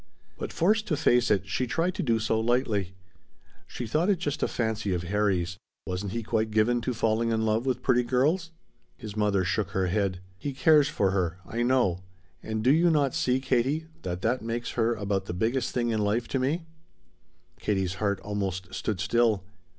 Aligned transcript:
But 0.35 0.51
forced 0.51 0.87
to 0.87 0.97
face 0.97 1.29
it, 1.29 1.47
she 1.47 1.67
tried 1.67 1.93
to 1.93 2.01
do 2.01 2.17
so 2.17 2.39
lightly. 2.39 2.95
She 3.67 3.85
thought 3.85 4.09
it 4.09 4.17
just 4.17 4.41
a 4.41 4.47
fancy 4.47 4.95
of 4.95 5.03
Harry's. 5.03 5.59
Wasn't 5.85 6.11
he 6.11 6.23
quite 6.23 6.49
given 6.49 6.81
to 6.81 6.93
falling 6.95 7.29
in 7.31 7.45
love 7.45 7.67
with 7.67 7.83
pretty 7.83 8.01
girls? 8.01 8.49
His 8.97 9.15
mother 9.15 9.43
shook 9.45 9.69
her 9.77 9.85
head. 9.85 10.19
"He 10.39 10.53
cares 10.53 10.89
for 10.89 11.11
her. 11.11 11.37
I 11.45 11.61
know. 11.61 11.99
And 12.41 12.63
do 12.63 12.73
you 12.73 12.89
not 12.89 13.13
see, 13.13 13.39
Katie, 13.39 13.85
that 14.01 14.23
that 14.23 14.41
makes 14.41 14.71
her 14.71 14.95
about 14.95 15.25
the 15.25 15.35
biggest 15.35 15.71
thing 15.71 15.89
in 15.91 16.01
life 16.01 16.27
to 16.29 16.39
me?" 16.39 16.65
Katie's 17.59 17.93
heart 18.01 18.19
almost 18.21 18.73
stood 18.73 18.99
still. 18.99 19.43